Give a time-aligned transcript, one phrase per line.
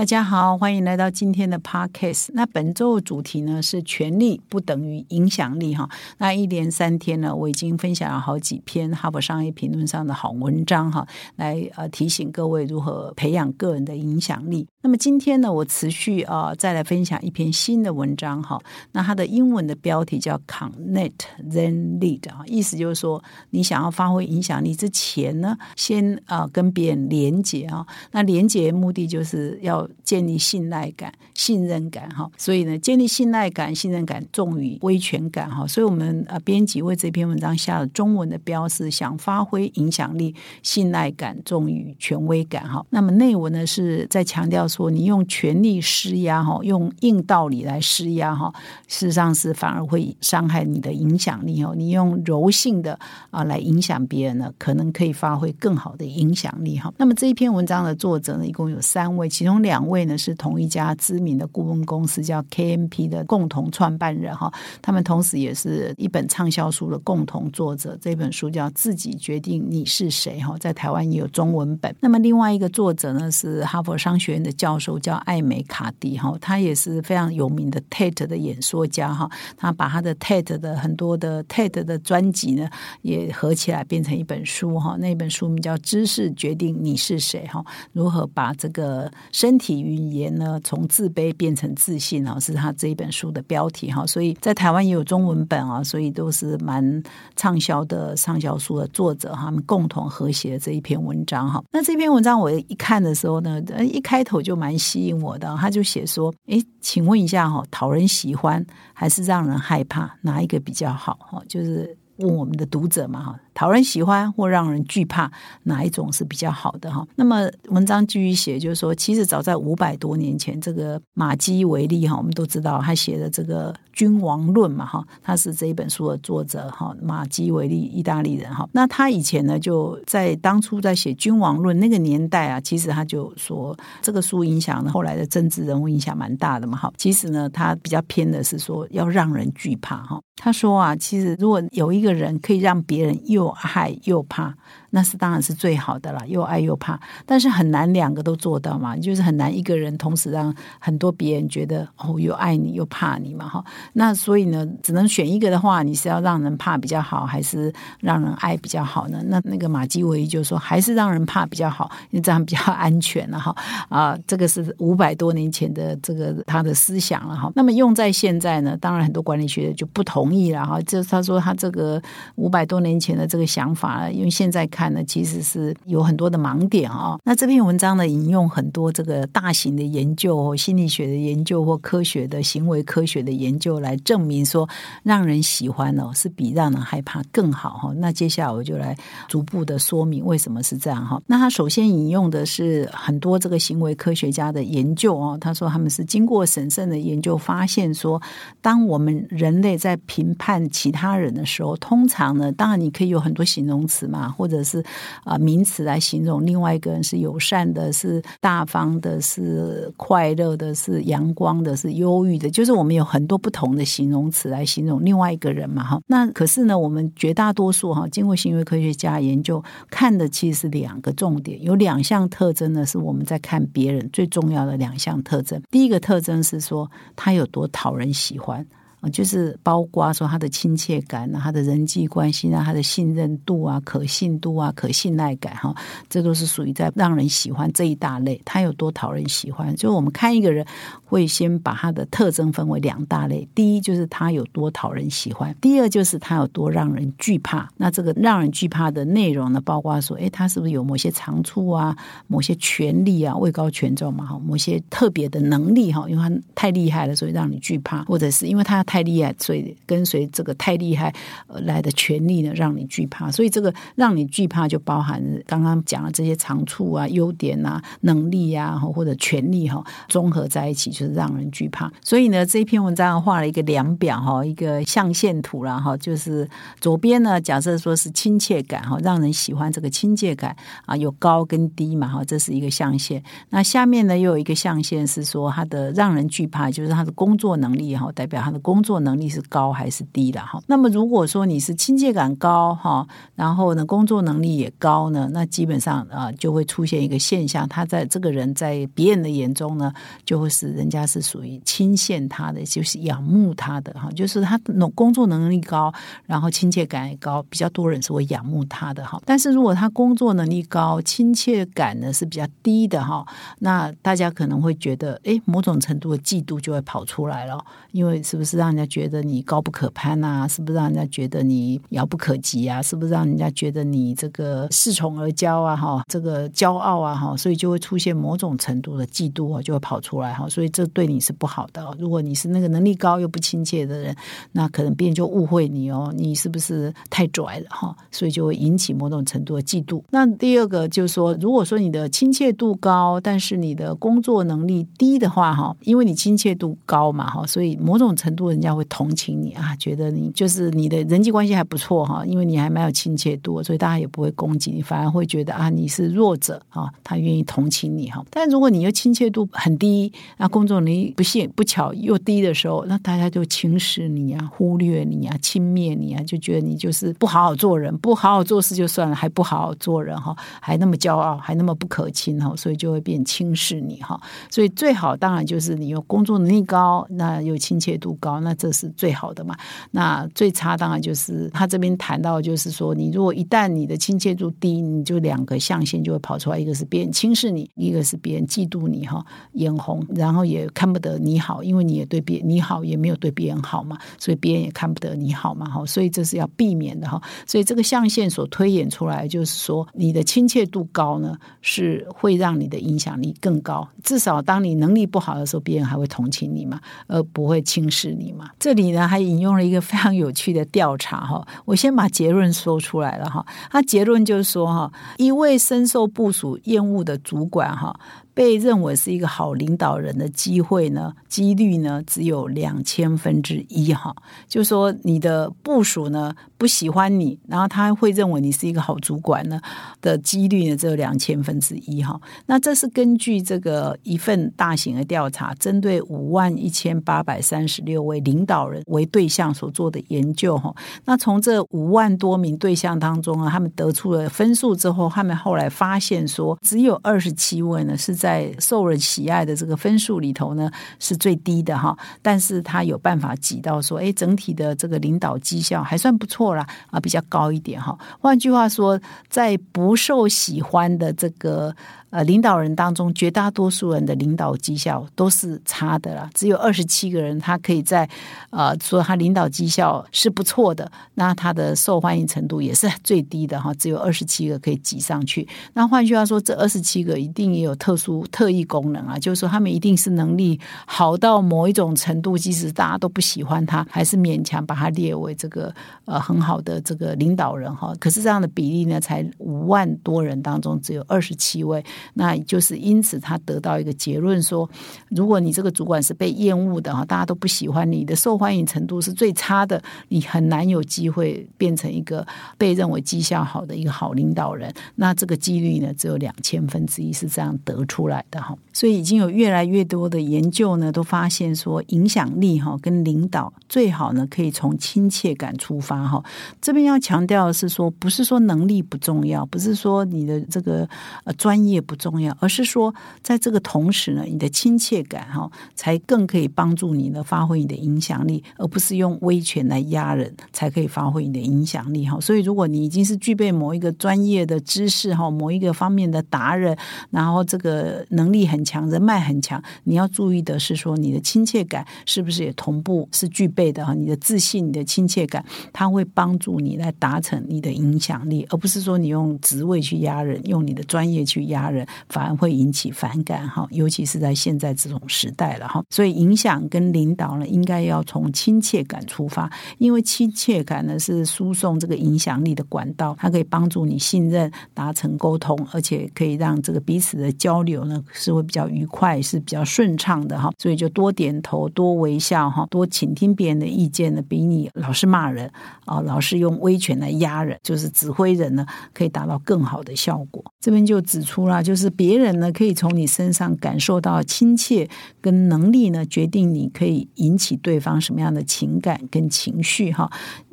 [0.00, 2.30] 大家好，欢迎来到今天的 Podcast。
[2.32, 5.86] 那本周的主题呢是“权力不等于影响力”哈。
[6.16, 11.06] 那一连三天呢，我已经分享了好几篇《哈佛商业评论》上的好文章哈，
[11.36, 14.66] 来呃提醒各位如何培养个人的影响力。
[14.90, 18.60] 那么今天呢，我持续啊再来分享一篇新的文章哈。
[18.90, 21.12] 那它的英文的标题叫 “Connect
[21.48, 27.86] Then Lead” 啊，意思就是说，你想要发挥影响力之前呢，先啊跟别人连接啊。
[28.10, 32.28] 那连接目的就是要建立信赖感、信任感哈。
[32.36, 35.64] 所以呢，建立信赖感、信任感重于威权感哈。
[35.68, 40.34] 所以我们呃编辑为这篇文章下了中文的标示：想发挥影响力，
[40.64, 42.84] 信赖感重于权威感哈。
[42.90, 44.66] 那么内文呢是在强调。
[44.70, 48.52] 说你用权力施压哈，用硬道理来施压哈，
[48.86, 51.74] 事实上是反而会伤害你的影响力哦。
[51.76, 52.96] 你用柔性的
[53.30, 56.92] 啊来影响别人呢，可能可以发挥更好的影响力哈。
[56.96, 64.52] 那么这一篇文章的作者呢，一共有三位，其中两位呢是同一家知名的顾问公司叫 KMP 的共同创办人哈。
[64.80, 71.92] 他们同时也是一本畅销书的共同作者，这本书叫《自己决定你是谁》哈，在台湾也有中文本。
[71.98, 74.50] 那么另外一个作者呢是哈佛商学院的。
[74.60, 79.28] 教教授叫艾美卡迪哈，他也是非常有名的 TED 的演说家哈。
[79.56, 82.70] 他把他的 TED 的很多的 TED 的专辑呢，
[83.02, 84.96] 也合起来变成一本书哈。
[84.96, 94.06] 那本书名叫《知识决定你是谁》哈，如何把这个身体语言呢从自卑变成自信啊，是他这一本书的标题哈。
[94.06, 97.02] 所以在台湾也有中文本啊，所以都是蛮
[97.34, 101.60] 畅销的畅销书的作者他们共同合写这一篇文章哈。
[101.72, 104.49] 那这篇文章我一看的时候呢，一开头就。
[104.50, 111.16] 就蛮吸引我的，他就写说：“哎，请问一下哈，讨人喜欢还是让人害怕，哪一个比较好？
[111.20, 115.30] 哈，就是问我们的读者嘛，哈。”讨人喜欢或让人惧怕，
[115.64, 117.06] 哪一种是比较好的哈？
[117.14, 128.66] 那么文章继续写，就是说，其实早在五百多年前，这个马基维利哈，我们都知道他写的这个《君王论》嘛哈，他是这一本书的作者哈，马基维利意大利人哈。
[128.72, 136.90] 那他以前呢，就在当初在写《君王论》那个年代啊，其实他就说这个书影响了后来的政治人物，影响蛮大的嘛哈。
[136.96, 140.18] 其实呢，他比较偏的是说要让人惧怕哈。
[140.42, 144.54] 他说啊，其实如果有一个人可以让别人又害又怕。
[144.92, 153.64] 那是当然是最好的了，又爱又怕，但是很难两个都做到嘛，就是很难一个人同时让很多别人觉得哦又爱你又怕你嘛哈。
[153.92, 159.22] 那所以呢，只能选一个的话，你是要让人怕比较好，还是让人爱比较好呢？
[159.26, 163.54] 那那个马基维就说，还是让人怕比较好，因为这样比较安全了哈。
[163.88, 167.48] 啊，这个是五百多年前的这个他的思想了哈。
[167.54, 170.80] 那么用在现在呢，当然很多管理学就不同意了哈。
[170.82, 172.02] 就他说他这个
[172.34, 174.90] 五百多年前的这个想法，因为现在看。
[174.90, 177.16] 呢，其实是有很多的盲点啊。
[177.24, 184.68] 那这篇文章呢，引用很多这个大型的研究、心理学的研究或科学的行为科学的研究来证明说，
[185.04, 187.92] 让人喜欢哦，是比让人害怕更好哈。
[187.96, 188.96] 那接下来我就来
[189.28, 191.22] 逐步的说明为什么是这样哈。
[191.26, 198.20] 那他首先引用的是很多这个行为科学家的研究哦，他说他们是经过审慎的研究发现说，
[198.60, 204.84] 当我们人类在评判其他人的时候，通常呢，当然你可以有很很多形容词嘛，或者是
[205.22, 212.50] 啊，名词来形容另外一个人是友善的，是大方的，是快乐的，是阳光的，是忧郁的。
[212.50, 216.00] 就是我们有很多不同的形容词来形容另外一个人嘛，哈。
[216.08, 225.62] 那可是呢，我们绝大多数哈，经过行为科学家研究，看的其实是两个重点，有两项特征呢，是我们在看别人最重要的两项特征。
[225.70, 228.66] 第一个特征是说他有多讨人喜欢。
[229.00, 235.74] 啊，就是包括说他的亲切感啊，他的人际关系啊，他的信任度啊，可信度啊，可信赖感哈，
[236.08, 238.40] 这都是属于在让人喜欢这一大类。
[238.44, 239.74] 他有多讨人喜欢？
[239.74, 240.66] 就我们看一个人，
[241.02, 243.48] 会先把他的特征分为两大类。
[243.54, 247.66] 第一就是他有多讨人喜欢，第二就是他有多让人惧怕。
[247.78, 251.96] 那这个让人惧怕的内容呢，包括说，哎，他是不是有某些长处啊，
[252.26, 258.84] 某些权利啊，位高权重嘛哈，某些特别的能力哈，因为他太厉害了，所以让你惧怕，或者是因为他。
[258.90, 261.14] 太厉害，所以跟随这个太厉害
[261.46, 263.30] 来的权利呢，让你惧怕。
[263.30, 271.88] 所以这个让你惧怕，就包含刚刚讲的这些长处啊、优点啊、能力啊，或者权利哈，综合在一起，就是让人惧怕。
[272.02, 276.48] 所以呢，这篇文章画了一个量表哈，一个象限图了哈，就是
[276.80, 280.56] 左边呢，假设说是亲切感哈，让人喜欢这个亲切感
[280.86, 283.22] 啊，有高跟低嘛哈，这是一个象限。
[283.50, 290.58] 那下面呢，又有一个象限是说它的让人惧怕，就是他的工作能力哈，代表他的工工作能力是高还是低的哈。
[290.66, 299.92] 那么如果说你是亲切感高哈，然后呢工作能力也高呢，那基本上啊就会出现一个现象，他在这个人在别人的眼中呢，
[300.24, 305.92] 就会是人家是属于亲羡他的，就是仰慕他的哈，就是他工工作能力高，
[306.24, 309.20] 然后亲切感也高，比较多人是会仰慕他的哈。
[309.26, 313.26] 但是如果他工作能力高，亲切感呢是比较低的哈，
[313.58, 317.62] 那大家可能会觉得，哎，某种程度的嫉妒就会跑出来了，
[317.92, 320.46] 因为是不是让让人家觉得你高不可攀啊？
[320.46, 322.80] 是不是让人家觉得你遥不可及啊？
[322.80, 325.74] 是不是让人家觉得你这个恃宠而骄啊？
[325.74, 327.12] 哈，这个骄傲啊？
[327.12, 330.48] 哈，所以就会出现某种程度的嫉妒啊，就会跑出来哈。
[330.48, 331.84] 所以这对你是不好的。
[331.98, 334.14] 如果你是那个能力高又不亲切的人，
[334.52, 337.96] 那可能别人就误会你哦，你是不是太拽了哈？
[338.12, 340.00] 所以就会引起某种程度的嫉妒。
[340.10, 358.22] 那第二个就是说，如果说你的亲切度高，但是你的工作能力低的话哈，因为你亲切度高嘛哈，所以某种程度人家会同情你啊，觉得你就是你的人际关系还不错哈，因为你还蛮有亲切度，所以大家也不会攻击你，反而会觉得啊你是弱者啊，他愿意同情你哈。
[358.28, 374.20] 但如果你又亲切度很低，那工作能力不幸不巧又低的时候，那大家就轻视你啊，忽略你啊，轻蔑你啊，就觉得你就是不好好做人，不好好做事就算了，还不好好做人哈，还那么骄傲，还那么不可亲哈，所以就会变轻视你哈。
[374.50, 379.56] 所以最好当然就是你有工作能力高，那有亲切度高，那那这是最好的嘛。
[379.92, 395.86] 那最差当然就是他这边谈到，就是说你如果一旦你的亲切度低，你就两个象限就会跑出来，一个是别人轻视你，一个是别人嫉妒你哈，眼红，然后也看不得你好，因为你也对别你好，也没有对别人好嘛，所以别人也看不得你好嘛哈。
[395.86, 397.22] 所以这是要避免的哈。
[397.46, 413.44] 所以这个象限所推演出来，就是说你的亲切度高呢，是会让你的影响力更高，至少当你能力不好的时候，别人还会同情你嘛，而不会轻视你这里呢，还引用了一个非常有趣的调查哈， 我先把结论说出来了哈。
[413.70, 417.98] 他结论就是说哈，一位深受部署厌恶的主管哈。
[418.40, 424.16] 被认为是一个好领导人的机会呢，几率呢只有两千分之一哈。
[424.48, 429.60] 就说你的部署呢不喜欢你，然后他会认为你是一个好主管呢
[430.00, 432.18] 的几率呢只有两千分之一哈。
[432.46, 440.74] 那这是根据这个一份大型的调查，针对五万一千八百三十六位领导人为对象所做的研究哈。
[441.04, 451.96] 那从这五万多名对象当中啊，他们得出了分数之后，他们后来发现说，只有二十七位呢是在在受人喜爱的这个分数里头呢，是最低的哈。
[452.22, 457.98] 但是他有办法挤到说，哎，整体的这个领导绩效还算不错啦，啊，比较高一点哈。
[458.20, 461.74] 换句话说，在不受喜欢的这个。
[462.10, 466.28] 呃，领导人当中，绝大多数人的领导绩效都是差的啦。
[466.34, 468.08] 只有二十七个人，他可以在
[468.50, 473.72] 呃说他领导绩效是不错的，那他的受欢迎程度也是最低的哈。
[473.74, 475.46] 只有二十七个可以挤上去。
[475.72, 485.72] 那换句话说，这二十七个一定也有特殊特异功能啊，就是说他们一定是能力好到某一种程度，即使大家都不喜欢他，还是勉强把他列为这个
[486.06, 487.94] 呃很好的这个领导人哈。
[488.00, 491.84] 可是这样的比例呢，才五万多人当中只有二十七位。
[492.14, 494.68] 那就是因此，他得到一个结论说，
[495.08, 504.72] 如果你这个主管是被厌恶的哈，大家都不喜欢你的，受欢迎程度是最差的，你很难有机会变成一个被认为绩效好的一个好领导人。
[504.94, 508.56] 那这个几率呢，只有两千分之一是这样得出来的哈。
[508.72, 516.22] 所以已经有越来越多的研究呢，都发现说，影响力哈跟领导最好呢，可以从亲切感出发哈。
[516.60, 520.88] 这边要强调的是说，不是说能力不重要，不是说你的这个
[521.24, 521.80] 呃专业。
[521.90, 532.16] 不重要，而是说，在这个同时呢，你的亲切感哈，才更可以帮助你呢发挥你的影响力，而不是用威权来压人，才可以发挥你的影响力哈。
[532.20, 536.78] 所以，如果你已经是具备某一个专业的知识哈，某一个方面的达人，
[537.10, 543.94] 然后这个能力很强，人脉很强，你要注意的是说你的亲切感是不是也同步是具备的哈？
[543.94, 553.66] 你的自信、你的亲切感，它会帮助你来达成你的影响力，而不是说你用职位去压人，用你的专业去压人，反而会引起反感哈。
[553.70, 570.50] 尤其是在现在这种时代了哈，所以影响跟领导呢，应该要从亲切感出发，因为亲切感呢是输送这个影响力的管道，它可以帮助你信任、达成沟通，而且可以让这个彼此的交流呢是会比较愉快，是比较顺畅的哈。
[570.58, 575.50] 所以就多点头、多微笑哈，多倾听别人的意见呢，比你老是骂人
[575.84, 580.42] 啊，老是用威权来压人，就是指挥人呢，可以达到更好的效果。
[580.60, 584.88] 这边就指出了，就就是别人呢可以从你身上感受到亲切
[585.20, 590.10] 跟能力呢，决定你可以引起对方什么样的情感跟情绪哈。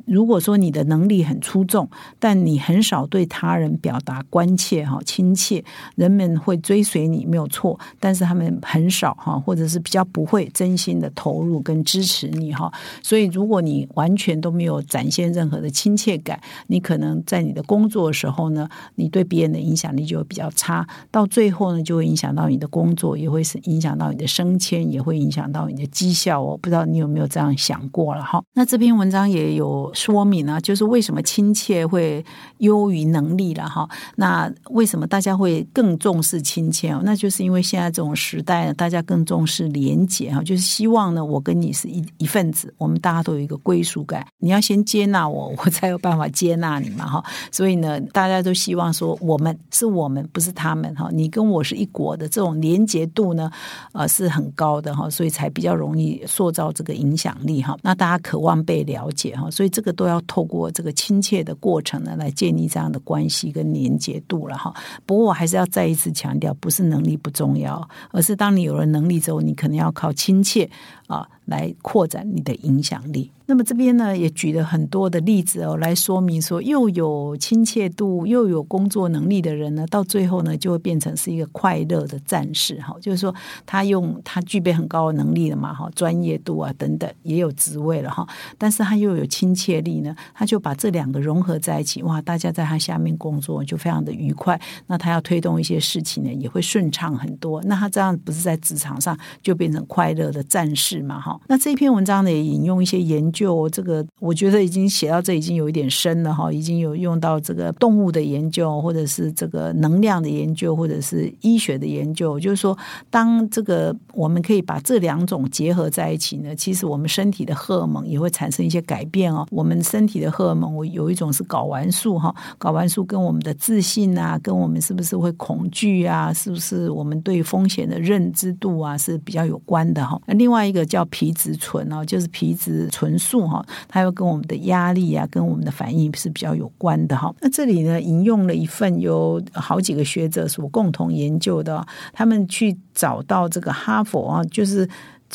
[0.07, 1.87] 如果说你的能力很出众，
[2.17, 5.61] 但你很少对他人表达关切哈亲切，
[5.95, 12.71] 人们会追随你没有错，但是他们很少哈，或者是比较不会真心的投入跟支持你哈。
[13.03, 26.57] 所以如果你完全都没有展现任何的亲切感，你可能在你的工作的时候呢，你对别人的影响力就会比较差，到最后呢，就会影响到你的工作，也会是影响到你的升迁，也会影响到你的绩效哦。
[26.61, 28.41] 不知道你有没有这样想过了哈？
[28.53, 29.91] 那这篇文章也有。
[29.97, 32.23] 说明呢，就是为什么亲切会
[32.59, 33.89] 优于能力了哈？
[34.15, 36.93] 那为什么大家会更重视亲切？
[37.03, 44.23] 那就是因为现在这种时代呢，大家更重视连结哈，就是希望呢，我跟你是一一份子，我们大家都有一个归属感。
[44.37, 47.25] 你要先接纳我，我才有办法接纳你嘛哈。
[47.51, 51.09] 所以呢，大家都希望说，我们是我们，不是他们哈。
[51.11, 53.49] 你跟我是一国的这种连结度呢，
[53.93, 57.75] 呃，是很高的哈，所以才比较容易塑造这个影响力哈。
[57.81, 59.86] 那大家渴望被了解哈，所以这个。
[59.87, 64.73] 这都要透过这个亲切的过程呢，来建立这样的关系跟连接度了哈。
[65.05, 70.69] 不过我还是要再一次强调，不是能力不重要，而是当你有了能力之后，你可能要靠亲切
[71.07, 73.31] 啊来扩展你的影响力。
[73.49, 82.93] 那么这边呢，也举了很多的例子哦，来说明说，又有亲切度又有工作能力的人呢，到最后呢，就会变成是一个快乐的战士哈。
[82.99, 83.33] 就是说，
[83.65, 94.59] 他用他具备很高的能力了嘛哈，专业度啊等等，也有职位了哈，但是他又有亲切力呢，他就把这两个融合在一起，哇，大家在他下面工作就非常的愉快。
[94.87, 97.63] 那他要推动一些事情呢，也会顺畅很多。
[97.63, 101.39] 那他这样不是在职场上就变成快乐的战士嘛哈？
[101.47, 103.69] 那这篇文章呢，也引用一些研究。
[103.69, 112.39] 这个，我觉得已经写到这已经有一点深了哈，已经有用到这个动物的研究，或者是这个能量的研究，或者是医学的研究。
[112.39, 112.77] 就是说，
[113.09, 119.45] 当这个我们可以把这两种结合在一起呢，其实我们身体的荷尔蒙也会产生一些改变哦。
[119.51, 130.19] 我们身体的荷尔蒙，我有一种是睾丸素哈，睾丸素跟我们的自信啊，跟我们是不是会恐惧啊，是不是我们对风险的认知度啊是比较有关的哈。
[130.25, 133.15] 那另外一个叫皮质醇哦，就是皮质醇。
[133.19, 137.33] 素哈，它又跟我们的压力啊，跟我们的反应是比较有关的哈。
[137.41, 144.87] 那这里呢，引用了一份由好几个学者所共同研究的，他们去找到这个哈佛啊，就是。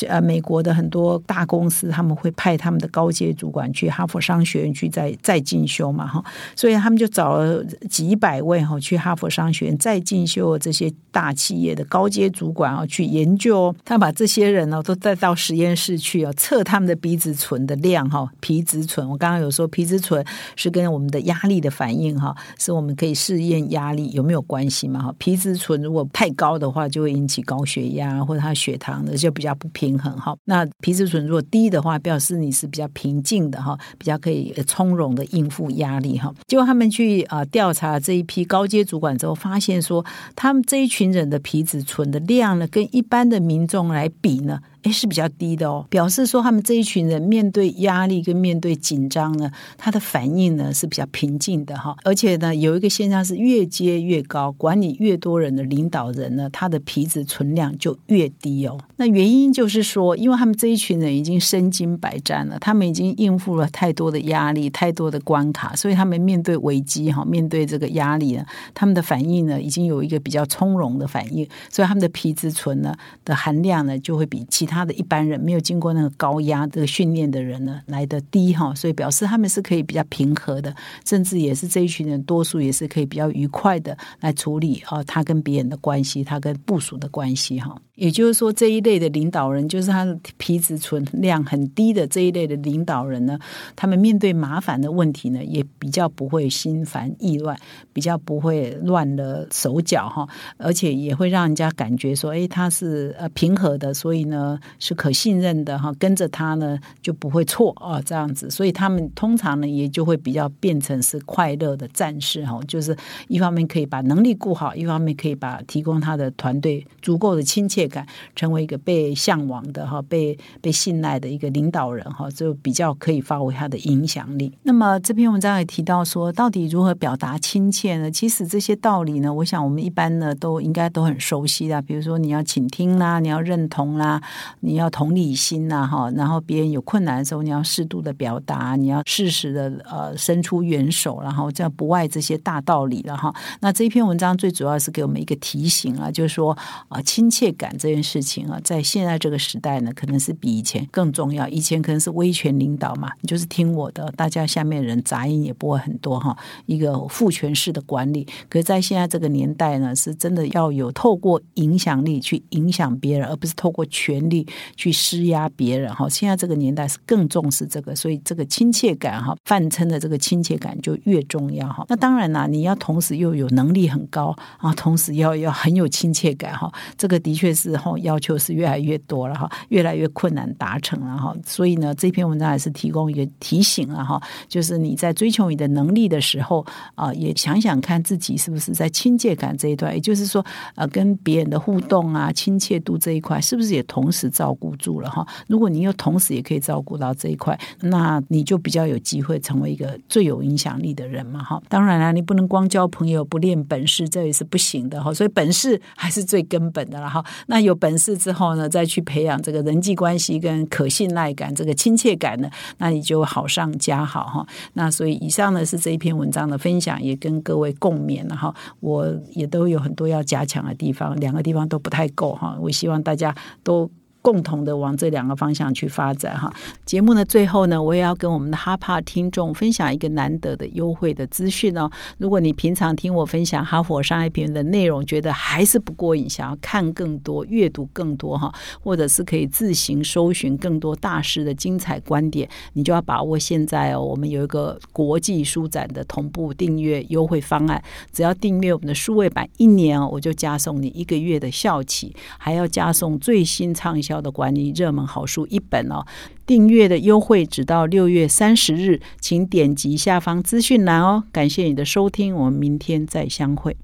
[0.07, 6.25] 呃，美国的很多大公司他们会派他们的高阶主管去哈佛商学院去再再进修嘛，哈，
[6.57, 19.07] 所以他们就找了几百位哈去哈佛商学院再进修这些大企业的高阶主管啊去研究，他把这些人呢都带到实验室去啊测他们的皮质醇的量哈，皮质醇。
[19.07, 20.25] 我刚刚有说皮质醇
[20.57, 29.82] 是跟我们的压力的反应哈，是我们可以试验压力有没有关系嘛哈，皮质醇如果太高的话就会引起高血压或者他血糖的就比较不平。
[29.83, 36.33] 平衡哈，那皮质醇如果低的话，表示你是比较平静的哈，比较可以从容的应付压力哈。
[36.47, 40.05] 结果他们去啊调查这一批高阶主管之后，发现说，
[40.37, 44.61] 他们这一群人的皮质醇的量呢，跟一般的民众来比呢。
[44.83, 49.49] 哎，是比较低的哦，表示说他们这一群人面对压力跟面对紧张呢，
[49.79, 51.97] 他的反应呢是比较平静的哈。
[52.03, 58.77] 而且呢，有一个现象是越接越高，管理越多人的领导人呢，他的皮质存量就越低哦。
[58.97, 72.93] 那原因就是说，因为他们这一群人已经身经百战了，他们已经应付了太多的压力、太多的关卡，所以他们面对危机哈，面对这个压力呢，他们的反应呢已经有一个比较从容的反应，所以他们的皮质醇呢
[73.25, 74.72] 的含量呢就会比其他。
[74.73, 80.75] 他的一般人没有经过那个高压这个训练的人呢来的低哈，所以表示他们是可以比较平和的，
[81.07, 87.77] 甚至也是这一群人多数也是可以比较愉快的来处理啊他跟别人的关系，他跟部属的关系哈。
[87.95, 93.39] 也就是说，这一类的领导人，就是他的皮质醇量很低的这一类的领导人呢，
[93.77, 97.57] 他们面对麻烦的问题呢，也比较不会心烦意乱，
[97.93, 100.27] 比较不会乱了手脚哈，
[100.57, 112.97] 而且也会让人家感觉说，哎，他是呃平和的，所以呢是可信任的哈，跟着他呢就不会错啊，这样子，所以他们通常呢也就会比较变成是快乐的战士哈，就是
[113.29, 117.83] 一方面可以把能力顾好，一方面可以把提供他的团队足够的亲切。
[117.93, 124.51] 感成为一个被向往的哈，被被信赖的一个领导人哈，就比较可以发挥他的影响力。
[124.63, 128.11] 那么这篇文章也提到说，到底如何表达亲切呢？
[128.11, 131.83] 其实这些道理呢，我想我们一般呢都应该都很熟悉的。
[131.83, 134.23] 比如说你要倾听啦，你要认同啦，
[134.61, 143.35] 你要同理心呐哈，然后别人有困难的时候，你要适度的表达，你要适时的呃伸出援手，然后这样不外这些大道理了哈。
[143.61, 146.57] 那这一篇文章最主要是给我们一个提醒啊，就是说
[146.89, 147.71] 啊亲切感。
[147.83, 151.49] 这件事情啊，在现在这个时代呢，可能是比以前更重要。
[151.49, 158.25] 以前可能是威权领导嘛，你就是听我的，大家下面人杂音也不会很多哈，一个父权式的管理。
[158.49, 164.42] 可是，在现在这个年代呢，是真的要有透过影响力去影响别人，而不是透过权力
[164.77, 166.09] 去施压别人哈。
[166.09, 171.85] 现在这个年代是更重视这个，所以这个亲切感哈，泛称的这个亲切感就越重要哈。
[171.89, 177.73] 那当然啦，你要同时又有能力很高啊，同时要要很有亲切感哈，这个的确是。
[177.77, 190.45] 哈要求是越来越多了哈，越来越困难达成了哈，所以呢，这篇文章还是提供一个提醒了哈，就是你在追求你的能力的时候啊，也想想看自己是不是在亲切感这一段，也就是说，
[190.77, 195.27] 呃，跟别人的互动啊，亲切度这一块，是不是也同时照顾住了哈？
[195.49, 201.63] 如果你又同时也可以照顾到这一块，那你就比较有机会成为一个最有影响力的人嘛哈。
[201.69, 205.13] 当然了，你不能光交朋友不练本事，这也是不行的哈。
[205.13, 207.25] 所以本事还是最根本的了哈。
[207.47, 214.47] 那有本事之后呢，再去培养这个人际关系跟可信赖感、这个亲切感呢，那你就好上加好哈。
[214.75, 218.55] 那所以以上呢是这一篇文章的分享，也跟各位共勉了哈。
[218.81, 222.57] 我也都有很多要加强的地方，两个地方都不太够哈。
[222.61, 223.91] 我希望大家都。
[224.23, 226.51] 共同的往这两个方向去发展哈。
[226.87, 231.91] 节目的最后呢，我也要跟我们的哈帕听众分享一个难得的优惠的资讯哦。
[232.19, 244.01] 如果你平常听我分享哈佛商业评论的内容，觉得还是不过瘾，想要看更多、阅读更多哈，或者是可以自行搜寻更多大师的精彩观点，你就要把握现在哦。
[244.01, 254.12] 我们有一个国际书展的同步订阅优惠方案，只要订阅我们的数位版一年哦，我就加送你一个月的校企，还要加送最新畅销。
[254.21, 256.05] 的管理热门好书一本哦，
[256.45, 261.25] 订阅的优惠只到六月三十日，请点击下方资讯栏哦。
[261.33, 263.77] 感谢你的收听，我们明天再相会。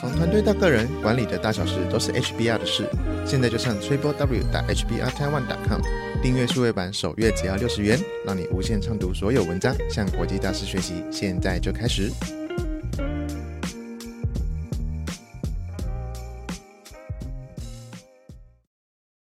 [0.00, 2.88] 从团队到个人，管理的大小事都是 HBR 的事。
[3.26, 5.82] 现在就上 triple w 打 HBR Taiwan com
[6.22, 11.04] 订阅数位版，首月只要六十元，让你无限畅读所有文章，向国际大师学习。
[11.10, 12.10] 现在就开始。